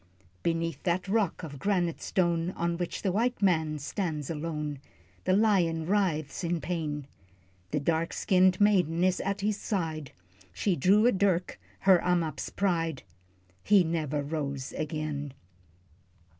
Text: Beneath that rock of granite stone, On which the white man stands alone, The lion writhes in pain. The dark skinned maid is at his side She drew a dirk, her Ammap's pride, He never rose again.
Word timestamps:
Beneath 0.41 0.81
that 0.81 1.07
rock 1.07 1.43
of 1.43 1.59
granite 1.59 2.01
stone, 2.01 2.49
On 2.55 2.75
which 2.75 3.03
the 3.03 3.11
white 3.11 3.39
man 3.39 3.77
stands 3.77 4.31
alone, 4.31 4.79
The 5.25 5.33
lion 5.35 5.85
writhes 5.85 6.43
in 6.43 6.59
pain. 6.59 7.05
The 7.69 7.79
dark 7.81 8.11
skinned 8.11 8.59
maid 8.59 8.89
is 8.89 9.19
at 9.19 9.41
his 9.41 9.57
side 9.57 10.11
She 10.53 10.75
drew 10.75 11.05
a 11.05 11.11
dirk, 11.11 11.59
her 11.81 11.99
Ammap's 12.03 12.49
pride, 12.49 13.03
He 13.63 13.83
never 13.83 14.23
rose 14.23 14.73
again. 14.73 15.33